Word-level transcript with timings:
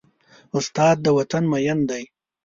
استاد 0.57 0.95
د 1.03 1.07
وطن 1.17 1.43
مین 1.51 1.79
دی. 1.89 2.03